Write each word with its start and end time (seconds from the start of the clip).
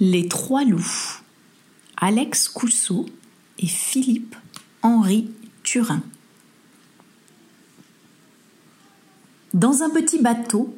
Les 0.00 0.28
trois 0.28 0.64
loups. 0.64 1.20
Alex 1.98 2.48
Cousseau 2.48 3.04
et 3.58 3.66
Philippe 3.66 4.34
Henri 4.80 5.30
Turin. 5.62 6.02
Dans 9.52 9.82
un 9.82 9.90
petit 9.90 10.18
bateau, 10.18 10.74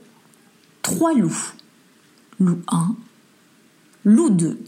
trois 0.82 1.14
loups. 1.14 1.52
Loup 2.40 2.62
1, 2.66 2.96
loup 4.04 4.30
2 4.30 4.64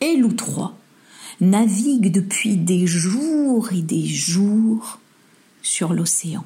et 0.00 0.16
loup 0.16 0.32
3 0.32 0.78
naviguent 1.42 2.10
depuis 2.10 2.56
des 2.56 2.86
jours 2.86 3.70
et 3.74 3.82
des 3.82 4.06
jours 4.06 4.98
sur 5.60 5.92
l'océan. 5.92 6.44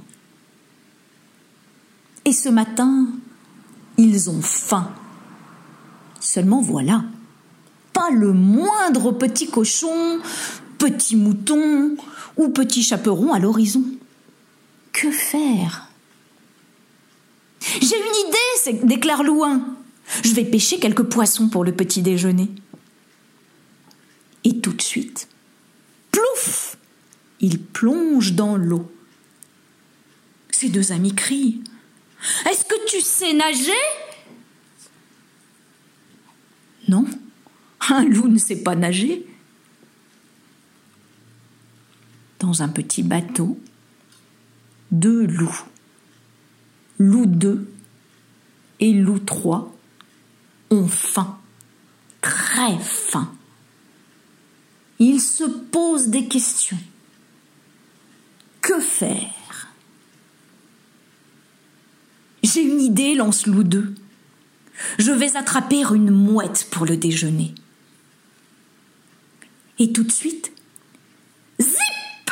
Et 2.24 2.32
ce 2.32 2.48
matin, 2.48 3.06
ils 3.98 4.28
ont 4.28 4.42
faim. 4.42 4.92
Seulement 6.18 6.60
voilà, 6.60 7.04
le 8.08 8.32
moindre 8.32 9.12
petit 9.12 9.50
cochon, 9.50 10.20
petit 10.78 11.16
mouton 11.16 11.96
ou 12.36 12.48
petit 12.48 12.82
chaperon 12.82 13.34
à 13.34 13.38
l'horizon. 13.38 13.84
Que 14.92 15.10
faire? 15.10 15.88
J'ai 17.60 17.96
une 17.96 18.72
idée, 18.72 18.86
déclare 18.86 19.22
Louin. 19.22 19.76
Je 20.24 20.32
vais 20.32 20.44
pêcher 20.44 20.78
quelques 20.78 21.04
poissons 21.04 21.48
pour 21.48 21.64
le 21.64 21.72
petit 21.72 22.02
déjeuner. 22.02 22.50
Et 24.44 24.58
tout 24.60 24.72
de 24.72 24.82
suite, 24.82 25.28
plouf 26.10 26.76
Il 27.40 27.60
plonge 27.60 28.32
dans 28.32 28.56
l'eau. 28.56 28.90
Ses 30.50 30.68
deux 30.68 30.92
amis 30.92 31.14
crient. 31.14 31.62
Est-ce 32.48 32.64
que 32.64 32.86
tu 32.86 33.00
sais 33.00 33.32
nager? 33.32 33.72
Non, 36.88 37.04
un 37.88 38.04
loup 38.04 38.28
ne 38.28 38.38
sait 38.38 38.62
pas 38.62 38.74
nager. 38.74 39.26
Dans 42.38 42.62
un 42.62 42.68
petit 42.68 43.02
bateau, 43.02 43.58
deux 44.90 45.26
loups, 45.26 45.64
loup 46.98 47.26
2 47.26 47.70
et 48.80 48.92
loup 48.92 49.18
3, 49.18 49.76
ont 50.70 50.88
faim, 50.88 51.38
très 52.20 52.78
faim. 52.78 53.32
Ils 54.98 55.20
se 55.20 55.44
posent 55.44 56.08
des 56.08 56.28
questions. 56.28 56.78
Que 58.60 58.80
faire? 58.80 59.68
J'ai 62.42 62.62
une 62.62 62.80
idée, 62.80 63.14
lance 63.14 63.46
loup 63.46 63.64
2. 63.64 63.94
Je 64.98 65.12
vais 65.12 65.36
attraper 65.36 65.82
une 65.82 66.10
mouette 66.10 66.68
pour 66.70 66.86
le 66.86 66.96
déjeuner. 66.96 67.54
Et 69.80 69.92
tout 69.92 70.04
de 70.04 70.12
suite, 70.12 70.52
zip 71.58 72.30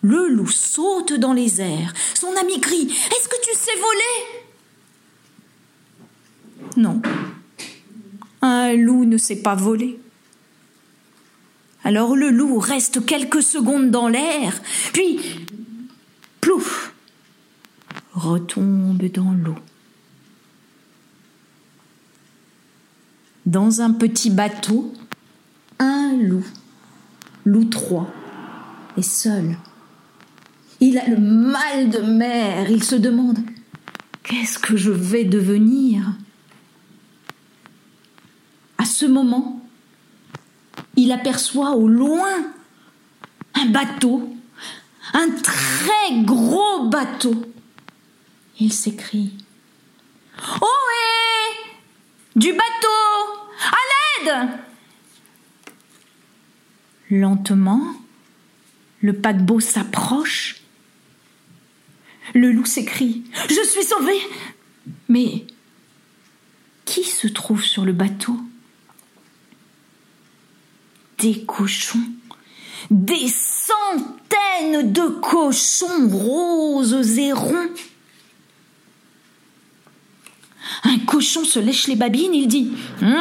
Le 0.00 0.28
loup 0.28 0.46
saute 0.46 1.12
dans 1.14 1.32
les 1.32 1.60
airs. 1.60 1.92
Son 2.14 2.32
ami 2.40 2.60
crie 2.60 2.86
Est-ce 2.88 3.28
que 3.28 3.42
tu 3.42 3.50
sais 3.52 3.76
voler? 3.80 4.44
Non. 6.76 7.02
Un 8.42 8.74
loup 8.74 9.04
ne 9.04 9.18
sait 9.18 9.42
pas 9.42 9.56
voler. 9.56 9.98
Alors 11.82 12.14
le 12.14 12.30
loup 12.30 12.60
reste 12.60 13.04
quelques 13.04 13.42
secondes 13.42 13.90
dans 13.90 14.06
l'air, 14.06 14.62
puis 14.92 15.18
plouf 16.40 16.94
retombe 18.12 19.02
dans 19.10 19.32
l'eau. 19.32 19.58
Dans 23.46 23.80
un 23.80 23.92
petit 23.92 24.30
bateau, 24.30 24.94
un 25.80 26.14
loup 26.16 26.46
3 27.70 28.08
est 28.96 29.02
seul. 29.02 29.56
Il 30.80 30.98
a 30.98 31.08
le 31.08 31.18
mal 31.18 31.90
de 31.90 32.00
mer. 32.00 32.70
Il 32.70 32.82
se 32.82 32.96
demande 32.96 33.38
Qu'est-ce 34.22 34.58
que 34.58 34.76
je 34.76 34.90
vais 34.90 35.24
devenir? 35.24 36.02
À 38.78 38.84
ce 38.84 39.06
moment, 39.06 39.60
il 40.96 41.12
aperçoit 41.12 41.72
au 41.72 41.88
loin 41.88 42.52
un 43.54 43.66
bateau, 43.66 44.34
un 45.12 45.30
très 45.30 46.22
gros 46.22 46.88
bateau. 46.88 47.34
Il 48.58 48.72
s'écrie 48.72 49.32
Ohé 50.60 51.74
Du 52.36 52.52
bateau 52.52 53.42
À 53.70 54.24
l'aide 54.24 54.48
Lentement, 57.10 57.82
le 59.00 59.12
paquebot 59.12 59.60
s'approche. 59.60 60.62
Le 62.34 62.50
loup 62.52 62.64
s'écrie 62.64 63.24
Je 63.48 63.62
suis 63.68 63.84
sauvé 63.84 64.14
Mais 65.08 65.46
qui 66.84 67.04
se 67.04 67.28
trouve 67.28 67.62
sur 67.62 67.84
le 67.84 67.92
bateau? 67.92 68.38
Des 71.18 71.44
cochons 71.44 72.00
des 72.90 73.28
centaines 73.28 74.92
de 74.92 75.08
cochons 75.20 76.08
roses 76.08 77.18
et 77.18 77.32
ronds. 77.32 77.70
Un 80.84 80.98
cochon 81.00 81.44
se 81.44 81.58
lèche 81.58 81.88
les 81.88 81.96
babines, 81.96 82.34
il 82.34 82.46
dit 82.46 82.72
hum, 83.00 83.12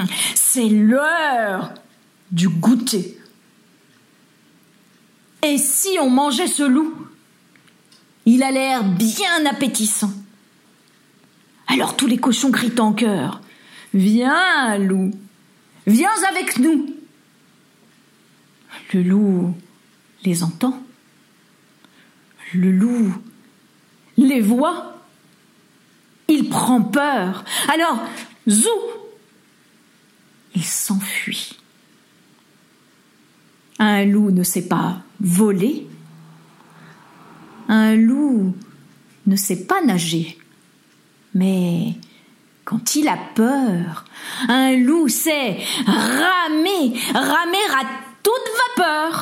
hum, 0.00 0.08
C'est 0.34 0.68
l'heure 0.68 1.74
du 2.30 2.48
goûter. 2.48 3.18
Et 5.42 5.58
si 5.58 5.98
on 6.00 6.10
mangeait 6.10 6.46
ce 6.46 6.62
loup 6.62 6.94
Il 8.26 8.42
a 8.42 8.50
l'air 8.50 8.84
bien 8.84 9.46
appétissant. 9.46 10.12
Alors 11.66 11.96
tous 11.96 12.06
les 12.06 12.18
cochons 12.18 12.50
crient 12.50 12.78
en 12.78 12.92
chœur 12.92 13.40
Viens, 13.92 14.78
loup, 14.78 15.10
viens 15.86 16.10
avec 16.28 16.58
nous. 16.58 16.94
Le 18.92 19.02
loup 19.02 19.54
les 20.24 20.42
entend. 20.42 20.80
Le 22.54 22.70
loup 22.70 23.14
les 24.16 24.40
voit. 24.40 24.96
Il 26.28 26.48
prend 26.48 26.82
peur. 26.82 27.44
Alors, 27.72 28.00
zou 28.48 28.68
Il 30.54 30.64
s'enfuit. 30.64 31.58
Un 33.78 34.04
loup 34.04 34.30
ne 34.30 34.42
sait 34.42 34.68
pas 34.68 34.98
voler. 35.20 35.86
Un 37.68 37.96
loup 37.96 38.54
ne 39.26 39.36
sait 39.36 39.64
pas 39.64 39.80
nager. 39.82 40.38
Mais 41.34 41.94
quand 42.64 42.94
il 42.96 43.08
a 43.08 43.18
peur, 43.34 44.04
un 44.48 44.76
loup 44.76 45.08
sait 45.08 45.58
ramer, 45.86 46.92
ramer 47.14 47.66
à 47.72 47.84
toute 48.22 48.76
vapeur. 48.76 49.19